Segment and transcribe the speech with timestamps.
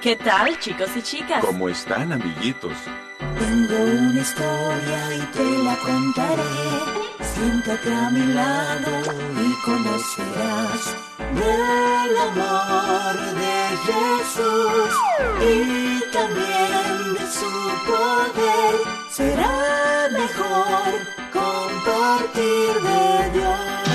[0.00, 1.44] ¿Qué tal, chicos y chicas?
[1.44, 2.72] ¿Cómo están, amiguitos?
[3.18, 6.42] Tengo una historia y te la contaré.
[7.20, 9.02] Siéntate a mi lado
[9.44, 10.96] y conocerás
[11.34, 14.92] del amor de Jesús
[15.42, 17.52] y también de su
[17.84, 18.74] poder.
[19.10, 20.92] Será mejor
[21.30, 23.89] compartir de Dios.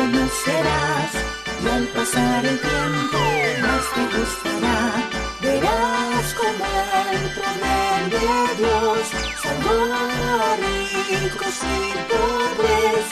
[0.00, 1.12] Conocerás
[1.62, 3.18] y al pasar el tiempo
[3.62, 4.78] más te gustará.
[5.42, 6.64] Verás como
[7.14, 9.02] el poder de Dios
[9.42, 9.80] salvó
[10.64, 13.06] ricos y pobres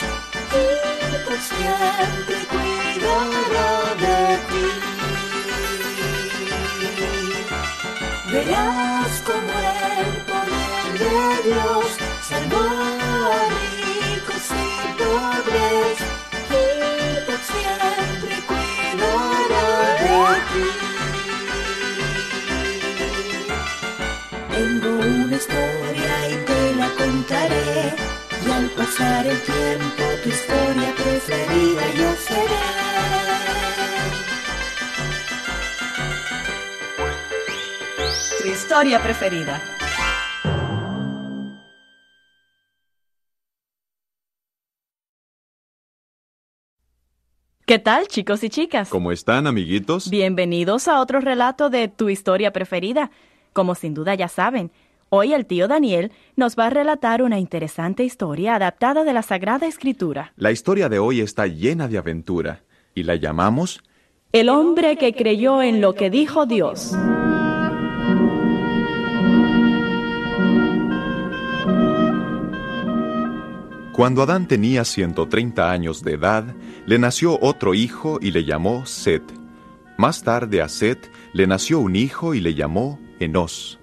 [0.61, 2.58] y por siempre
[38.79, 39.61] historia preferida.
[47.65, 48.87] ¿Qué tal, chicos y chicas?
[48.87, 50.09] ¿Cómo están, amiguitos?
[50.09, 53.11] Bienvenidos a otro relato de tu historia preferida.
[53.51, 54.71] Como sin duda ya saben,
[55.09, 59.67] hoy el tío Daniel nos va a relatar una interesante historia adaptada de la Sagrada
[59.67, 60.31] Escritura.
[60.37, 62.63] La historia de hoy está llena de aventura
[62.95, 63.83] y la llamamos
[64.31, 66.95] El hombre que creyó en lo que dijo Dios.
[73.99, 76.55] Cuando Adán tenía 130 años de edad,
[76.85, 79.23] le nació otro hijo y le llamó Set.
[79.97, 83.77] Más tarde a Set le nació un hijo y le llamó Enos.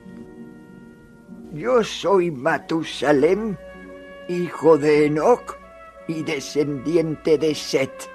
[1.52, 3.58] Yo soy Matusalem,
[4.26, 5.58] hijo de Enoch
[6.08, 8.08] y descendiente de Set.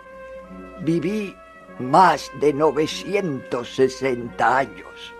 [0.83, 1.35] Viví
[1.77, 5.13] más de 960 años.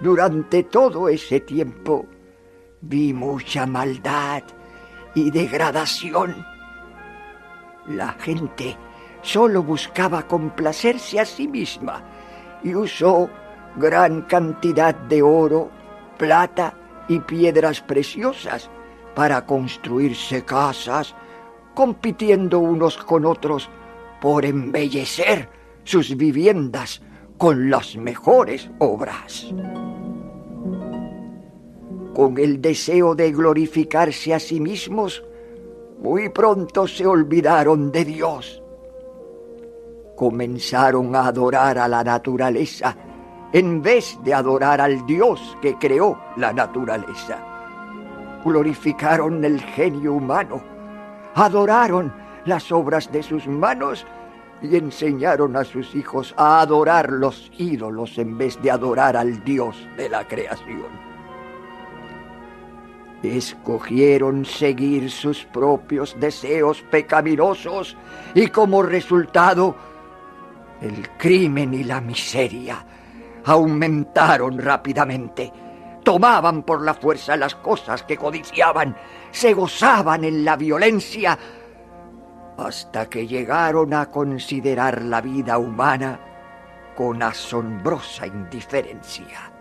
[0.00, 2.08] Durante todo ese tiempo
[2.80, 4.42] vi mucha maldad
[5.14, 6.46] y degradación.
[7.86, 8.76] La gente
[9.22, 12.02] solo buscaba complacerse a sí misma
[12.62, 13.28] y usó
[13.76, 15.70] gran cantidad de oro,
[16.18, 16.74] plata
[17.08, 18.70] y piedras preciosas
[19.14, 21.14] para construirse casas,
[21.74, 23.68] compitiendo unos con otros
[24.20, 25.48] por embellecer
[25.84, 27.02] sus viviendas
[27.38, 29.52] con las mejores obras.
[32.14, 35.24] Con el deseo de glorificarse a sí mismos,
[36.00, 38.62] muy pronto se olvidaron de Dios.
[40.16, 42.96] Comenzaron a adorar a la naturaleza
[43.52, 47.38] en vez de adorar al Dios que creó la naturaleza.
[48.44, 50.62] Glorificaron el genio humano,
[51.34, 52.12] adoraron
[52.44, 54.06] las obras de sus manos
[54.62, 59.76] y enseñaron a sus hijos a adorar los ídolos en vez de adorar al Dios
[59.96, 61.09] de la creación.
[63.22, 67.96] Escogieron seguir sus propios deseos pecaminosos
[68.34, 69.76] y como resultado
[70.80, 72.84] el crimen y la miseria
[73.44, 75.52] aumentaron rápidamente.
[76.02, 78.96] Tomaban por la fuerza las cosas que codiciaban,
[79.30, 81.38] se gozaban en la violencia,
[82.56, 86.20] hasta que llegaron a considerar la vida humana
[86.96, 89.52] con asombrosa indiferencia.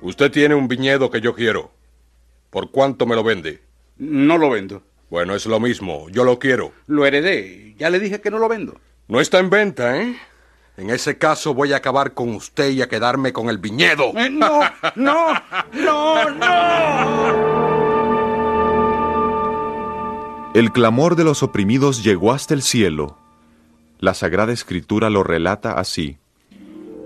[0.00, 1.70] Usted tiene un viñedo que yo quiero.
[2.52, 3.62] ¿Por cuánto me lo vende?
[3.96, 4.82] No lo vendo.
[5.08, 6.10] Bueno, es lo mismo.
[6.10, 6.72] Yo lo quiero.
[6.86, 7.74] Lo heredé.
[7.78, 8.78] Ya le dije que no lo vendo.
[9.08, 10.14] No está en venta, ¿eh?
[10.76, 14.12] En ese caso voy a acabar con usted y a quedarme con el viñedo.
[14.18, 14.60] Eh, no,
[14.96, 15.32] no,
[15.72, 17.52] no, no.
[20.54, 23.16] El clamor de los oprimidos llegó hasta el cielo.
[23.98, 26.18] La Sagrada Escritura lo relata así.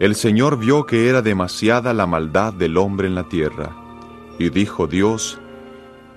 [0.00, 3.85] El Señor vio que era demasiada la maldad del hombre en la tierra,
[4.38, 5.38] y dijo Dios,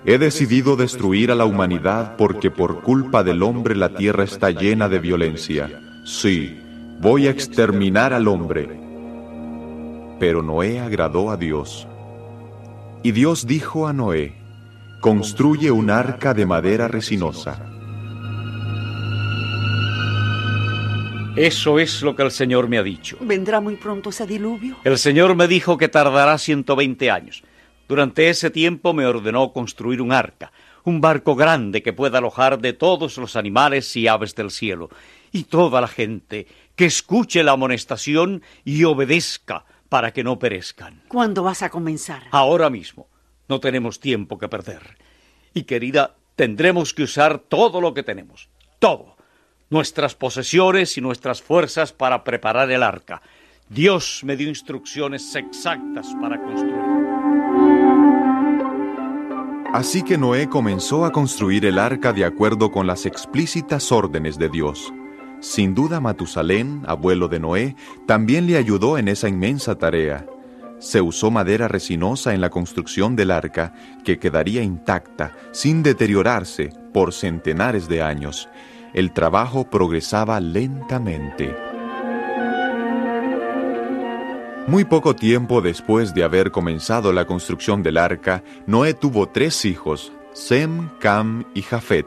[0.04, 4.88] He decidido destruir a la humanidad porque por culpa del hombre la tierra está llena
[4.88, 5.68] de violencia.
[6.06, 6.58] Sí,
[7.00, 8.80] voy a exterminar al hombre.
[10.18, 11.86] Pero Noé agradó a Dios.
[13.02, 14.34] Y Dios dijo a Noé,
[15.00, 17.66] construye un arca de madera resinosa.
[21.36, 23.18] Eso es lo que el Señor me ha dicho.
[23.20, 24.76] ¿Vendrá muy pronto ese diluvio?
[24.82, 27.42] El Señor me dijo que tardará 120 años.
[27.90, 30.52] Durante ese tiempo me ordenó construir un arca,
[30.84, 34.90] un barco grande que pueda alojar de todos los animales y aves del cielo,
[35.32, 36.46] y toda la gente
[36.76, 41.02] que escuche la amonestación y obedezca para que no perezcan.
[41.08, 42.22] ¿Cuándo vas a comenzar?
[42.30, 43.08] Ahora mismo.
[43.48, 44.96] No tenemos tiempo que perder.
[45.52, 48.50] Y querida, tendremos que usar todo lo que tenemos.
[48.78, 49.16] Todo.
[49.68, 53.20] Nuestras posesiones y nuestras fuerzas para preparar el arca.
[53.68, 56.99] Dios me dio instrucciones exactas para construir.
[59.72, 64.48] Así que Noé comenzó a construir el arca de acuerdo con las explícitas órdenes de
[64.48, 64.92] Dios.
[65.38, 70.26] Sin duda Matusalén, abuelo de Noé, también le ayudó en esa inmensa tarea.
[70.80, 73.72] Se usó madera resinosa en la construcción del arca,
[74.04, 78.48] que quedaría intacta, sin deteriorarse, por centenares de años.
[78.92, 81.69] El trabajo progresaba lentamente.
[84.70, 90.12] Muy poco tiempo después de haber comenzado la construcción del arca, Noé tuvo tres hijos,
[90.32, 92.06] Sem, Cam y Jafet.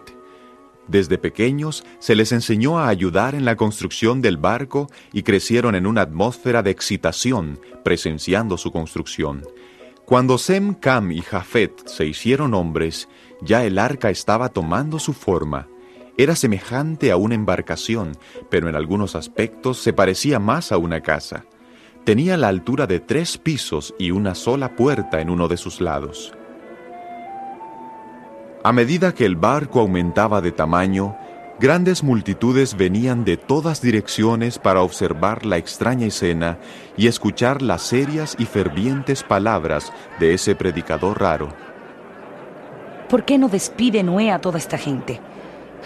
[0.88, 5.86] Desde pequeños se les enseñó a ayudar en la construcción del barco y crecieron en
[5.86, 9.42] una atmósfera de excitación presenciando su construcción.
[10.06, 13.09] Cuando Sem, Cam y Jafet se hicieron hombres,
[13.42, 15.68] ya el arca estaba tomando su forma.
[16.18, 18.13] Era semejante a una embarcación,
[18.50, 21.45] pero en algunos aspectos se parecía más a una casa.
[22.04, 26.34] Tenía la altura de tres pisos y una sola puerta en uno de sus lados.
[28.62, 31.16] A medida que el barco aumentaba de tamaño,
[31.62, 36.58] grandes multitudes venían de todas direcciones para observar la extraña escena
[36.98, 41.54] y escuchar las serias y fervientes palabras de ese predicador raro.
[43.08, 45.22] ¿Por qué no despide Noé a toda esta gente?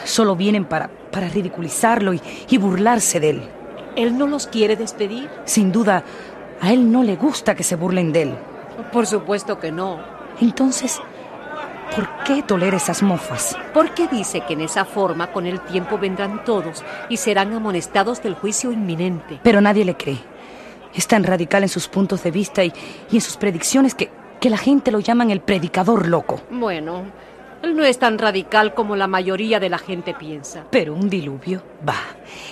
[0.04, 3.57] Solo vienen para, para ridiculizarlo y, y burlarse de él.
[3.98, 5.28] ¿Él no los quiere despedir?
[5.46, 6.04] Sin duda,
[6.62, 8.34] a él no le gusta que se burlen de él.
[8.94, 10.00] Por supuesto que no.
[10.40, 11.02] Entonces,
[11.96, 13.58] ¿por qué tolera esas mofas?
[13.74, 18.36] Porque dice que en esa forma con el tiempo vendrán todos y serán amonestados del
[18.36, 19.40] juicio inminente.
[19.42, 20.20] Pero nadie le cree.
[20.94, 22.72] Es tan radical en sus puntos de vista y,
[23.10, 26.40] y en sus predicciones que, que la gente lo llaman el predicador loco.
[26.52, 27.06] Bueno,
[27.64, 30.66] él no es tan radical como la mayoría de la gente piensa.
[30.70, 31.96] Pero un diluvio, va.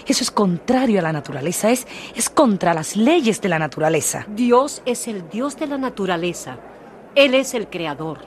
[0.05, 4.25] Eso es contrario a la naturaleza, es, es contra las leyes de la naturaleza.
[4.27, 6.57] Dios es el Dios de la naturaleza.
[7.13, 8.19] Él es el creador.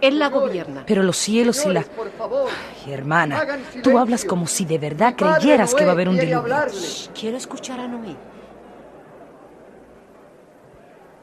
[0.00, 0.84] Él la gobierna.
[0.86, 1.82] Pero los cielos y la...
[1.82, 2.48] Por favor,
[2.86, 3.44] Ay, hermana,
[3.82, 6.68] tú hablas como si de verdad creyeras que va a haber un diluvio.
[6.68, 8.14] Shh, Quiero escuchar a Noé.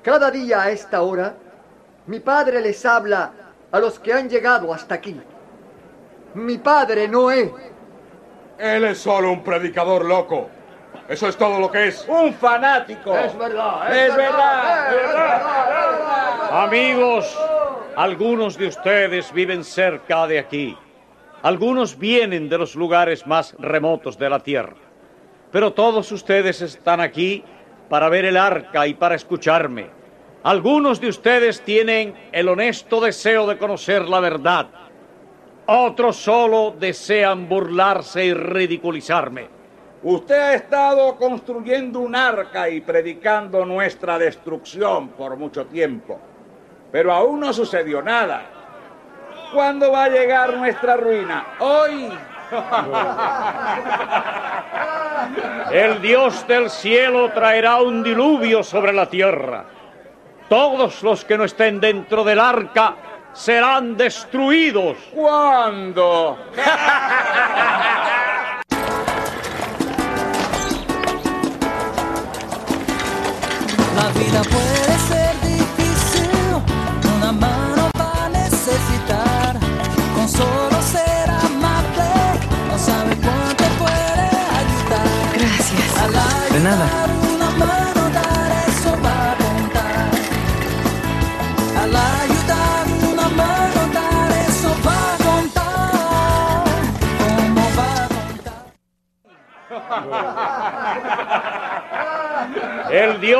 [0.02, 1.38] Cada día a esta hora,
[2.08, 5.20] mi padre les habla a los que han llegado hasta aquí.
[6.34, 7.54] Mi padre Noé.
[8.58, 10.50] Él es solo un predicador loco.
[11.08, 12.06] Eso es todo lo que es.
[12.08, 13.16] Un fanático.
[13.16, 16.64] Es verdad, Es verdad, es es verdad.
[16.64, 17.38] Amigos,
[17.96, 20.78] algunos de ustedes viven cerca de aquí.
[21.44, 24.76] Algunos vienen de los lugares más remotos de la tierra.
[25.52, 27.44] Pero todos ustedes están aquí
[27.88, 29.90] para ver el arca y para escucharme.
[30.46, 34.68] Algunos de ustedes tienen el honesto deseo de conocer la verdad.
[35.66, 39.50] Otros solo desean burlarse y ridiculizarme.
[40.04, 46.20] Usted ha estado construyendo un arca y predicando nuestra destrucción por mucho tiempo.
[46.92, 48.44] Pero aún no sucedió nada.
[49.52, 51.56] ¿Cuándo va a llegar nuestra ruina?
[51.58, 52.08] Hoy.
[55.72, 59.66] El Dios del cielo traerá un diluvio sobre la tierra.
[60.50, 62.96] Todos los que no estén dentro del arca
[63.34, 64.98] serán destruidos.
[65.14, 66.38] ¿Cuándo?
[73.96, 76.30] La vida puede ser difícil,
[77.18, 79.58] una mano va a necesitar.
[80.16, 82.12] Con solo ser amable,
[82.70, 84.30] no sabe cuánto puede
[84.62, 85.08] ayudar.
[85.34, 86.54] Gracias.
[86.54, 87.05] De nada.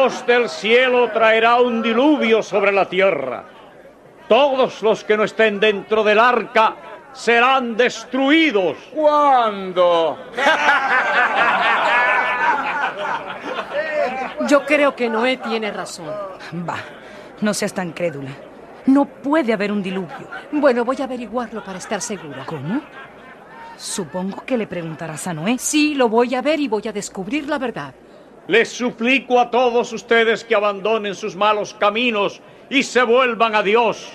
[0.06, 3.44] Dios del cielo traerá un diluvio sobre la tierra.
[4.30, 6.76] Todos los que no estén dentro del arca
[7.12, 8.78] serán destruidos.
[8.94, 10.16] ¿Cuándo?
[14.48, 16.14] Yo creo que Noé tiene razón.
[16.70, 16.78] Va,
[17.42, 18.30] no seas tan crédula.
[18.86, 20.30] No puede haber un diluvio.
[20.52, 22.46] Bueno, voy a averiguarlo para estar segura.
[22.46, 22.80] ¿Cómo?
[23.76, 25.58] Supongo que le preguntarás a Noé.
[25.58, 27.96] Sí, lo voy a ver y voy a descubrir la verdad.
[28.48, 34.08] Les suplico a todos ustedes que abandonen sus malos caminos y se vuelvan a Dios.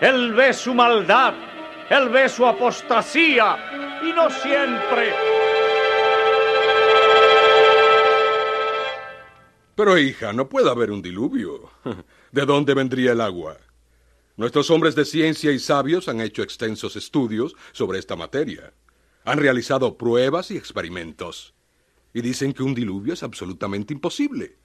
[0.00, 1.34] Él ve su maldad,
[1.88, 5.12] Él ve su apostasía y no siempre.
[9.74, 11.70] Pero hija, no puede haber un diluvio.
[12.32, 13.56] ¿De dónde vendría el agua?
[14.36, 18.72] Nuestros hombres de ciencia y sabios han hecho extensos estudios sobre esta materia.
[19.24, 21.54] Han realizado pruebas y experimentos.
[22.12, 24.56] Y dicen que un diluvio es absolutamente imposible.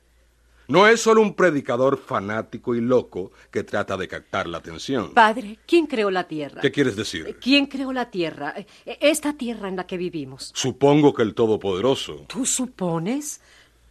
[0.68, 5.14] No es solo un predicador fanático y loco que trata de captar la atención.
[5.14, 6.60] Padre, ¿quién creó la tierra?
[6.62, 7.38] ¿Qué quieres decir?
[7.40, 8.56] ¿Quién creó la tierra?
[8.58, 8.66] Eh,
[9.00, 10.52] Esta tierra en la que vivimos.
[10.56, 12.26] Supongo que el Todopoderoso.
[12.28, 13.42] ¿Tú supones?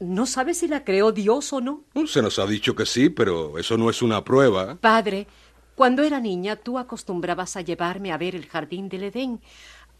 [0.01, 1.85] ¿No sabes si la creó Dios o no?
[2.07, 4.75] Se nos ha dicho que sí, pero eso no es una prueba.
[4.75, 5.29] Padre,
[5.77, 9.41] cuando era niña tú acostumbrabas a llevarme a ver el jardín del Edén.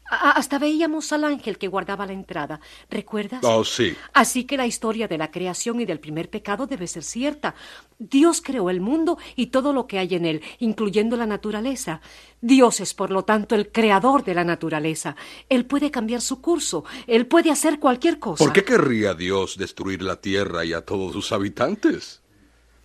[0.07, 2.61] Hasta veíamos al ángel que guardaba la entrada.
[2.91, 3.41] ¿Recuerdas?
[3.43, 3.97] Oh, sí.
[4.13, 7.55] Así que la historia de la creación y del primer pecado debe ser cierta.
[7.99, 12.01] Dios creó el mundo y todo lo que hay en él, incluyendo la naturaleza.
[12.41, 15.17] Dios es, por lo tanto, el creador de la naturaleza.
[15.49, 16.85] Él puede cambiar su curso.
[17.07, 18.45] Él puede hacer cualquier cosa.
[18.45, 22.24] ¿Por qué querría Dios destruir la tierra y a todos sus habitantes?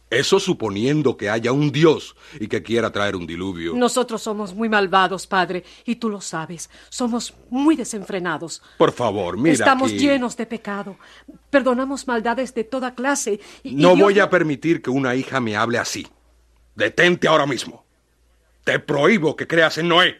[0.09, 3.75] Eso suponiendo que haya un Dios y que quiera traer un diluvio.
[3.75, 6.67] Nosotros somos muy malvados, padre, y tú lo sabes.
[6.89, 8.63] Somos muy desenfrenados.
[8.79, 9.53] Por favor, mira.
[9.53, 9.99] Estamos aquí.
[9.99, 10.97] llenos de pecado.
[11.51, 13.39] Perdonamos maldades de toda clase.
[13.61, 16.07] y- y No Dios voy a permitir que una hija me hable así.
[16.73, 17.85] Detente ahora mismo.
[18.63, 20.19] Te prohíbo que creas en Noé.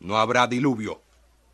[0.00, 1.02] No habrá diluvio.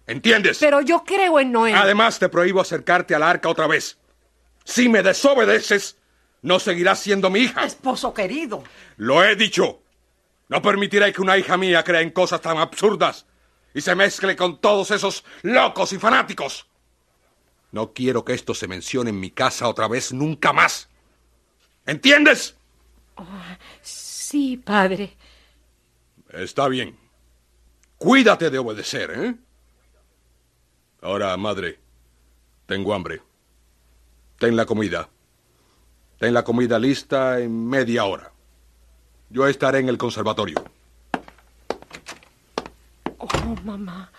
[0.07, 0.59] ¿Entiendes?
[0.59, 1.73] Pero yo creo en Noé.
[1.73, 3.97] Además, te prohíbo acercarte al arca otra vez.
[4.65, 5.97] Si me desobedeces,
[6.45, 7.65] no seguirás siendo mi hija.
[7.65, 8.63] Esposo querido.
[8.99, 9.83] Lo he dicho.
[10.49, 13.27] No permitiré que una hija mía crea en cosas tan absurdas
[13.73, 16.67] y se mezcle con todos esos locos y fanáticos.
[17.73, 20.91] No quiero que esto se mencione en mi casa otra vez nunca más.
[21.87, 22.57] ¿Entiendes?
[23.81, 25.17] Sí, padre.
[26.29, 26.95] Está bien.
[27.97, 29.35] Cuídate de obedecer, ¿eh?
[31.01, 31.81] Ahora, madre,
[32.67, 33.23] tengo hambre.
[34.39, 35.09] Ten la comida.
[36.19, 38.33] Ten la comida lista en media hora.
[39.31, 40.63] Yo estaré en el conservatorio.
[43.19, 44.11] Oh, mamá.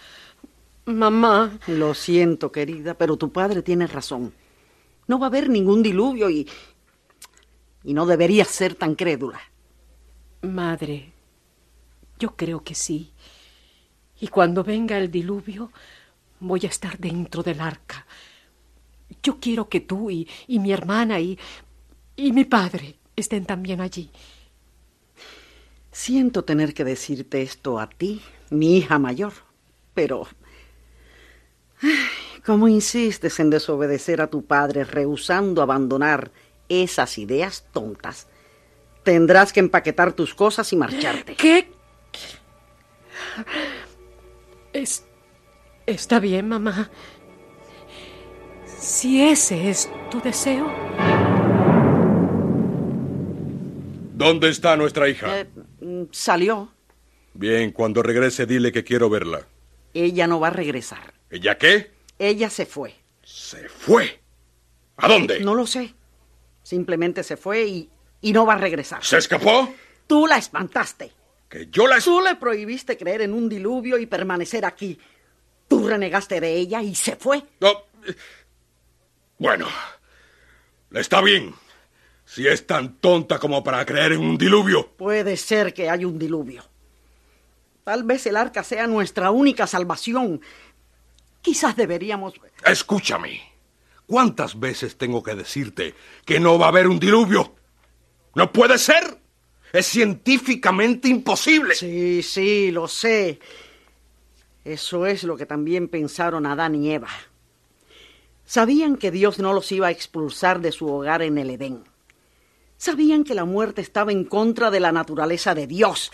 [0.86, 1.58] Mamá.
[1.68, 4.34] Lo siento, querida, pero tu padre tiene razón.
[5.08, 6.48] No va a haber ningún diluvio y.
[7.84, 9.40] y no deberías ser tan crédula.
[10.42, 11.14] Madre,
[12.20, 13.12] yo creo que sí.
[14.20, 15.72] Y cuando venga el diluvio,
[16.40, 18.06] voy a estar dentro del arca.
[19.22, 21.38] Yo quiero que tú y, y mi hermana y,
[22.16, 24.10] y mi padre estén también allí.
[25.92, 29.34] Siento tener que decirte esto a ti, mi hija mayor,
[29.94, 30.28] pero...
[31.82, 31.92] ay,
[32.46, 36.32] ¿Cómo insistes en desobedecer a tu padre, rehusando abandonar
[36.70, 38.28] esas ideas tontas?
[39.04, 41.36] Tendrás que empaquetar tus cosas y marcharte.
[41.36, 41.72] ¿Qué?
[44.74, 45.06] Es,
[45.88, 46.92] está bien, mamá.
[48.80, 50.72] Si ese es tu deseo.
[54.16, 55.42] ¿Dónde está nuestra hija?
[55.42, 55.46] Eh,
[55.82, 56.74] mm, salió.
[57.34, 59.46] Bien, cuando regrese dile que quiero verla.
[59.94, 61.14] Ella no va a regresar.
[61.30, 61.92] ¿Ella qué?
[62.18, 62.96] Ella se fue.
[63.24, 64.22] Se fue.
[64.96, 65.42] ¿A dónde?
[65.42, 65.94] No lo sé.
[66.64, 67.90] Simplemente se fue y,
[68.22, 69.04] y no va a regresar.
[69.04, 69.74] ¿Se escapó?
[70.08, 71.12] Tú la espantaste.
[71.50, 72.00] Que yo la...
[72.00, 74.98] Tú le prohibiste creer en un diluvio y permanecer aquí.
[75.68, 77.44] Tú renegaste de ella y se fue.
[77.60, 77.84] No.
[79.38, 79.68] Bueno,
[80.94, 81.54] está bien.
[82.26, 84.88] Si es tan tonta como para creer en un diluvio.
[84.98, 86.64] Puede ser que haya un diluvio.
[87.84, 90.42] Tal vez el arca sea nuestra única salvación.
[91.42, 92.34] Quizás deberíamos...
[92.66, 93.42] Escúchame.
[94.08, 95.94] ¿Cuántas veces tengo que decirte
[96.26, 97.54] que no va a haber un diluvio?
[98.34, 99.20] No puede ser.
[99.72, 101.76] Es científicamente imposible.
[101.76, 103.40] Sí, sí, lo sé.
[104.64, 107.10] Eso es lo que también pensaron Adán y Eva.
[108.46, 111.84] Sabían que Dios no los iba a expulsar de su hogar en el Edén.
[112.78, 116.12] Sabían que la muerte estaba en contra de la naturaleza de Dios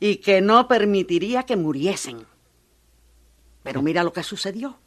[0.00, 2.26] y que no permitiría que muriesen.
[3.62, 4.78] Pero mira lo que sucedió.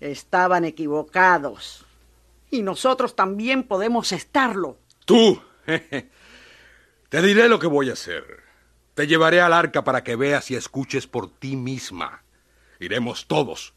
[0.00, 1.84] Estaban equivocados.
[2.50, 4.78] Y nosotros también podemos estarlo.
[5.04, 5.40] Tú.
[7.08, 8.24] Te diré lo que voy a hacer.
[8.94, 12.22] Te llevaré al arca para que veas y escuches por ti misma.
[12.80, 13.74] Iremos todos.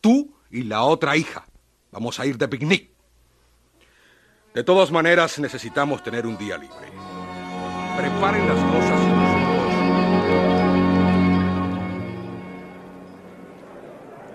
[0.00, 1.46] Tú y la otra hija.
[1.90, 2.89] Vamos a ir de picnic.
[4.52, 6.74] De todas maneras, necesitamos tener un día libre.
[7.96, 9.00] Preparen las cosas.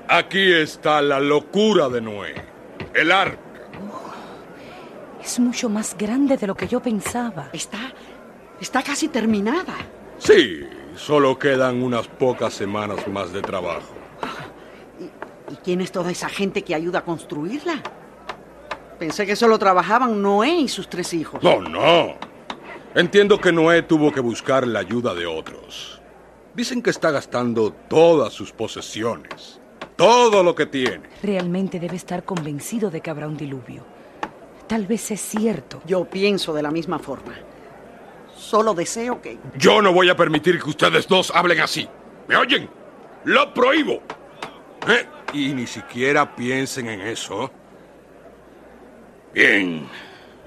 [0.08, 2.36] Aquí está la locura de Noé,
[2.94, 3.40] el arca.
[5.22, 7.50] Es mucho más grande de lo que yo pensaba.
[7.52, 7.92] Está,
[8.62, 9.76] está casi terminada.
[10.18, 10.62] Sí,
[10.96, 13.94] solo quedan unas pocas semanas más de trabajo.
[15.52, 17.82] ¿Y quién es toda esa gente que ayuda a construirla?
[19.00, 21.44] Pensé que solo trabajaban Noé y sus tres hijos.
[21.44, 22.16] No, no.
[22.96, 26.02] Entiendo que Noé tuvo que buscar la ayuda de otros.
[26.54, 29.60] Dicen que está gastando todas sus posesiones,
[29.98, 31.02] todo lo que tiene.
[31.22, 33.84] Realmente debe estar convencido de que habrá un diluvio.
[34.68, 35.82] Tal vez es cierto.
[35.86, 37.34] Yo pienso de la misma forma.
[38.38, 39.38] Solo deseo que...
[39.58, 41.88] Yo no voy a permitir que ustedes dos hablen así.
[42.28, 42.70] ¿Me oyen?
[43.26, 44.02] Lo prohíbo.
[44.88, 45.06] ¿Eh?
[45.34, 47.52] Y ni siquiera piensen en eso.
[49.36, 49.86] Bien.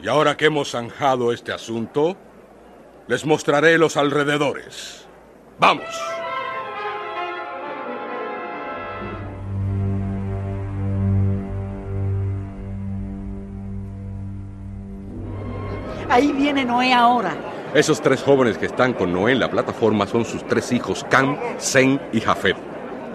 [0.02, 2.16] Y ahora que hemos zanjado este asunto,
[3.06, 5.06] les mostraré los alrededores.
[5.58, 5.84] Vamos.
[16.08, 17.36] Ahí viene Noé ahora.
[17.74, 21.38] Esos tres jóvenes que están con Noé en la plataforma son sus tres hijos, Cam,
[21.58, 22.67] Zen y Jafet.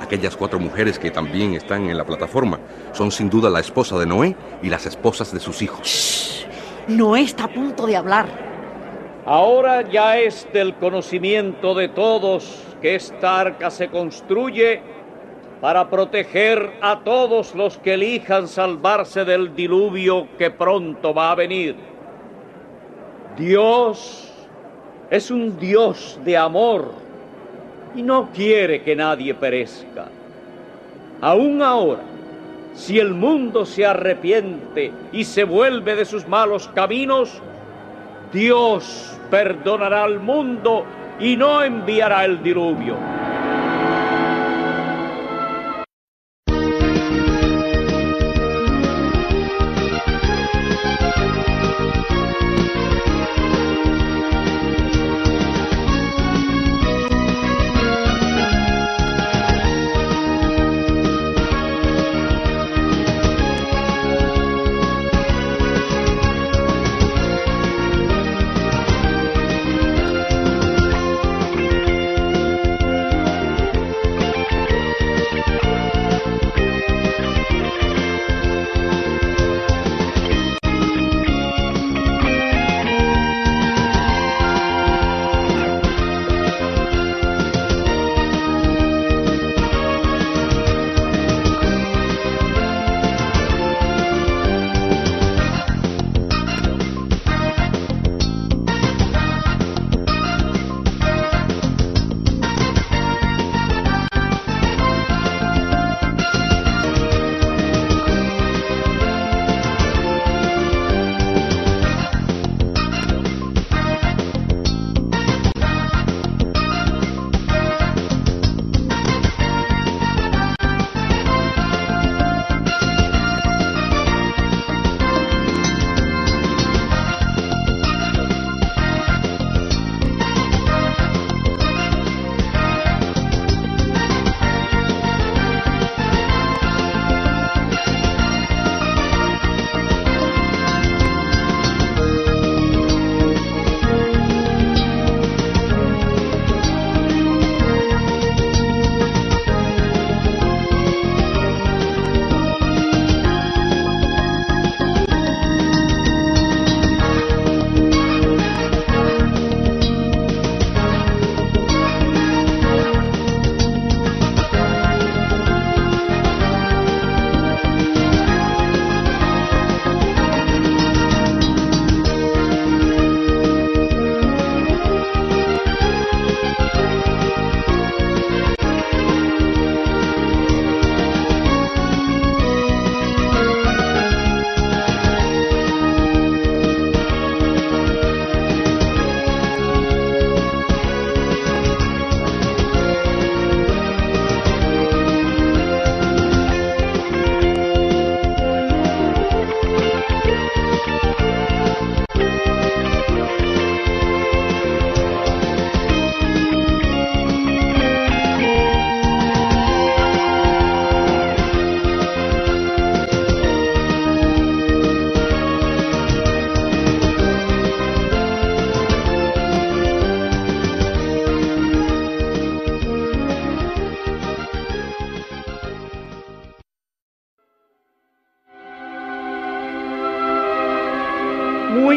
[0.03, 2.59] Aquellas cuatro mujeres que también están en la plataforma
[2.91, 6.45] son sin duda la esposa de Noé y las esposas de sus hijos.
[6.89, 8.27] Noé está a punto de hablar.
[9.25, 14.81] Ahora ya es del conocimiento de todos que esta arca se construye
[15.61, 21.77] para proteger a todos los que elijan salvarse del diluvio que pronto va a venir.
[23.37, 24.33] Dios
[25.09, 27.02] es un Dios de amor
[27.95, 30.07] y no quiere que nadie perezca.
[31.21, 32.03] Aún ahora,
[32.73, 37.41] si el mundo se arrepiente y se vuelve de sus malos caminos,
[38.31, 40.85] Dios perdonará al mundo
[41.19, 42.95] y no enviará el diluvio.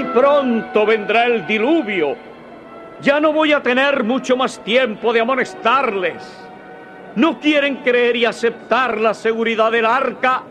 [0.05, 2.17] Pronto vendrá el diluvio.
[3.01, 6.23] Ya no voy a tener mucho más tiempo de amonestarles.
[7.15, 10.43] ¿No quieren creer y aceptar la seguridad del arca?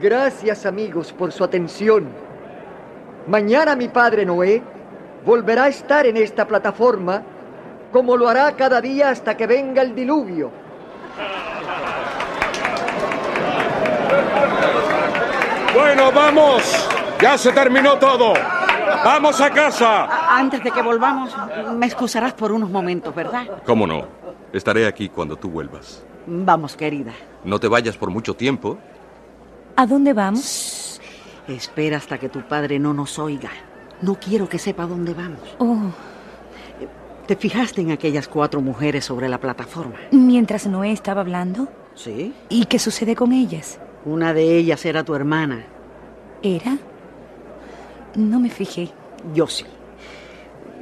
[0.00, 2.08] Gracias amigos por su atención.
[3.26, 4.62] Mañana mi padre Noé
[5.24, 7.22] volverá a estar en esta plataforma
[7.92, 10.50] como lo hará cada día hasta que venga el diluvio.
[15.74, 16.95] Bueno, vamos.
[17.20, 18.34] Ya se terminó todo.
[19.04, 20.36] Vamos a casa.
[20.36, 21.34] Antes de que volvamos,
[21.76, 23.46] me excusarás por unos momentos, ¿verdad?
[23.64, 24.04] ¿Cómo no?
[24.52, 26.04] Estaré aquí cuando tú vuelvas.
[26.26, 27.12] Vamos, querida.
[27.44, 28.78] No te vayas por mucho tiempo.
[29.76, 31.00] ¿A dónde vamos?
[31.48, 33.50] Espera hasta que tu padre no nos oiga.
[34.02, 35.40] No quiero que sepa dónde vamos.
[35.58, 35.76] Oh,
[37.26, 39.96] ¿Te fijaste en aquellas cuatro mujeres sobre la plataforma?
[40.12, 41.68] mientras Noé estaba hablando.
[41.94, 42.32] Sí.
[42.48, 43.80] ¿Y qué sucede con ellas?
[44.04, 45.64] Una de ellas era tu hermana.
[46.42, 46.76] ¿Era?
[48.16, 48.90] No me fijé.
[49.34, 49.64] Yo sí.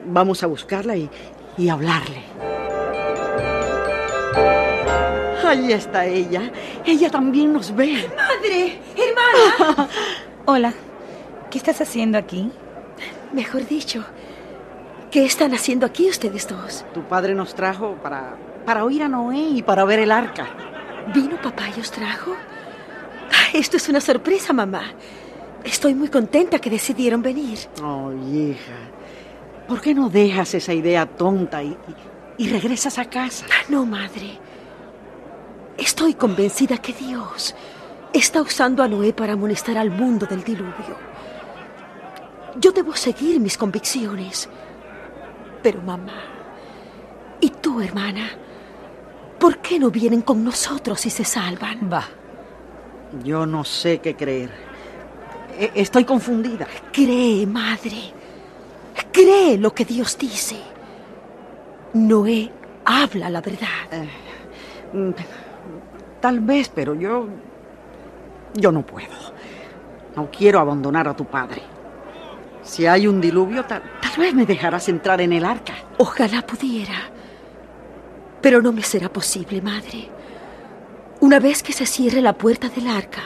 [0.06, 1.10] Vamos a buscarla y,
[1.58, 2.22] y hablarle.
[5.46, 6.50] Ahí está ella.
[6.84, 8.08] Ella también nos ve.
[8.16, 8.78] ¡Madre!
[8.96, 9.88] ¡Hermana!
[10.46, 10.72] Hola.
[11.50, 12.50] ¿Qué estás haciendo aquí?
[13.32, 14.04] Mejor dicho,
[15.10, 16.84] ¿qué están haciendo aquí ustedes dos?
[16.92, 20.48] Tu padre nos trajo para, para oír a Noé y para ver el arca.
[21.14, 22.32] ¿Vino papá y os trajo?
[23.30, 24.92] Ay, Esto es una sorpresa, mamá.
[25.64, 27.58] Estoy muy contenta que decidieron venir.
[27.82, 28.74] Oh, hija.
[29.66, 33.46] ¿Por qué no dejas esa idea tonta y, y- y regresas a casa?
[33.50, 34.38] Ah, No, madre.
[35.78, 37.54] Estoy convencida que Dios
[38.12, 40.96] está usando a Noé para amonestar al mundo del diluvio.
[42.60, 44.48] Yo debo seguir mis convicciones.
[45.62, 46.22] Pero mamá,
[47.40, 48.28] ¿y tú, hermana?
[49.40, 51.90] ¿Por qué no vienen con nosotros y se salvan?
[51.92, 52.04] Va.
[53.24, 54.50] Yo no sé qué creer.
[55.58, 56.66] E- Estoy confundida.
[56.92, 58.12] Cree, madre.
[59.12, 60.56] Cree lo que Dios dice.
[61.94, 62.50] Noé
[62.84, 64.04] habla la verdad.
[64.92, 65.10] Mm,
[66.20, 67.26] Tal vez, pero yo...
[68.54, 69.08] Yo no puedo.
[70.16, 71.60] No quiero abandonar a tu padre.
[72.62, 75.74] Si hay un diluvio, tal, tal vez me dejarás entrar en el arca.
[75.98, 76.94] Ojalá pudiera.
[78.40, 80.08] Pero no me será posible, madre.
[81.20, 83.22] Una vez que se cierre la puerta del arca,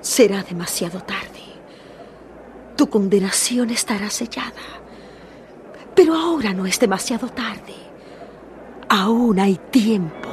[0.00, 1.40] será demasiado tarde.
[2.76, 4.52] Tu condenación estará sellada.
[5.94, 7.74] Pero ahora no es demasiado tarde.
[8.88, 10.28] Aún hay tiempo.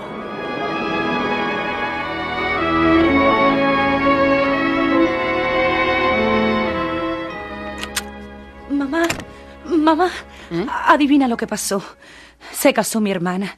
[8.70, 9.08] Mamá,
[9.66, 10.10] mamá,
[10.52, 10.66] ¿Eh?
[10.86, 11.82] adivina lo que pasó.
[12.52, 13.56] Se casó mi hermana.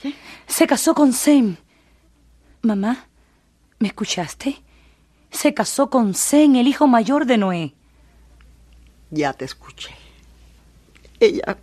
[0.48, 1.58] Se casó con Sem.
[2.62, 3.08] Mamá,
[3.80, 4.62] ¿me escuchaste?
[5.31, 7.73] Se casó con Sem, el hijo mayor de Noé.
[9.11, 9.91] Ya te escuché.
[11.19, 11.57] Ella...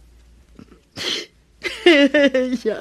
[1.84, 2.78] Ella...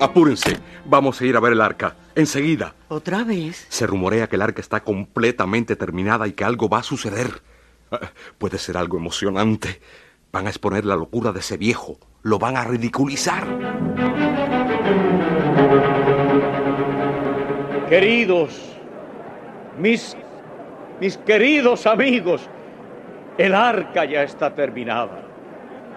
[0.00, 0.58] Apúrense.
[0.86, 1.94] Vamos a ir a ver el arca.
[2.14, 2.74] Enseguida.
[2.88, 3.66] ¿Otra vez?
[3.68, 7.42] Se rumorea que el arca está completamente terminada y que algo va a suceder.
[7.92, 9.80] Ah, Puede ser algo emocionante.
[10.32, 11.98] Van a exponer la locura de ese viejo.
[12.22, 13.44] Lo van a ridiculizar.
[17.88, 18.76] Queridos,
[19.78, 20.16] mis,
[21.00, 22.48] mis queridos amigos,
[23.36, 25.22] el arca ya está terminada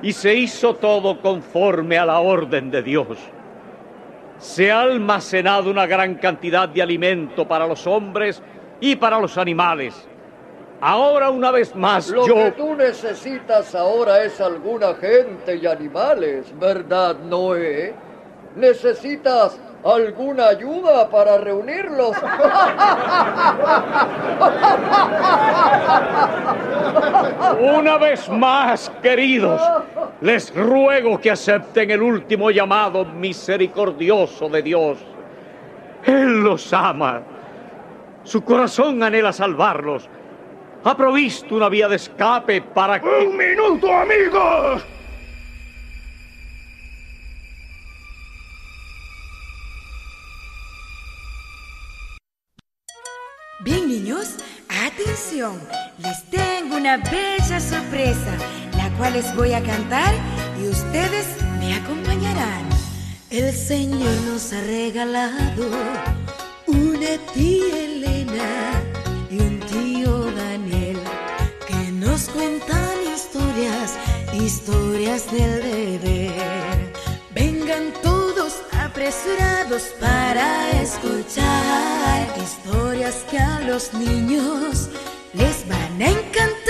[0.02, 3.18] y se hizo todo conforme a la orden de Dios.
[4.40, 8.42] Se ha almacenado una gran cantidad de alimento para los hombres
[8.82, 10.08] y para los animales.
[10.86, 12.36] Ahora una vez más Lo yo...
[12.36, 17.94] que tú necesitas ahora es alguna gente y animales, ¿verdad, Noé?
[18.58, 22.18] ¿Necesitas alguna ayuda para reunirlos?
[27.62, 29.62] Una vez más, queridos,
[30.20, 34.98] les ruego que acepten el último llamado misericordioso de Dios.
[36.04, 37.22] Él los ama.
[38.26, 40.10] Su corazón anhela salvarlos.
[40.86, 43.08] Ha provisto una vía de escape para que...
[43.08, 44.84] ¡Un minuto, amigos!
[53.62, 54.36] Bien, niños,
[54.68, 55.58] atención.
[56.00, 58.36] Les tengo una bella sorpresa,
[58.76, 60.14] la cual les voy a cantar
[60.62, 61.28] y ustedes
[61.62, 62.68] me acompañarán.
[63.30, 65.70] El Señor nos ha regalado
[66.68, 67.93] una tía
[74.44, 76.94] historias, del deber.
[77.34, 84.90] Vengan todos apresurados para escuchar historias que a los niños
[85.34, 86.63] les van a encantar.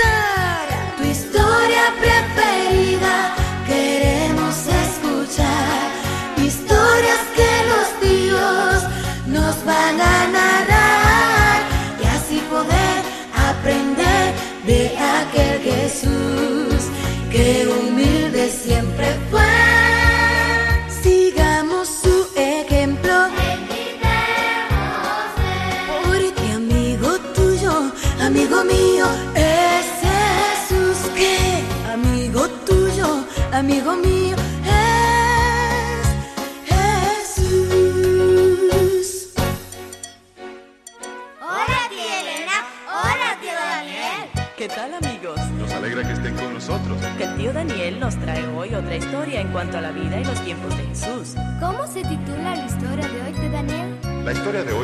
[33.64, 34.36] Amigo mío,
[36.66, 37.72] es Jesús.
[41.40, 42.52] Hola, tía Elena.
[42.86, 44.28] Hola, tío Daniel.
[44.58, 45.40] ¿Qué tal amigos?
[45.58, 46.98] Nos alegra que estén con nosotros.
[47.16, 50.24] Que el tío Daniel nos trae hoy otra historia en cuanto a la vida y
[50.24, 51.34] los tiempos de Jesús.
[51.58, 53.98] ¿Cómo se titula la historia de hoy, tío Daniel?
[54.26, 54.83] La historia de hoy